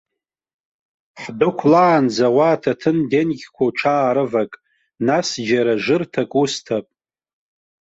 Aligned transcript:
Ҳдәықәлаанӡа 1.21 2.27
уа 2.35 2.47
аҭаҭын 2.53 2.97
денгьқәа 3.09 3.63
уҽаарывак, 3.67 4.51
нас 5.07 5.27
џьара 5.47 5.73
жырҭак 5.83 6.31
усҭап. 6.41 6.87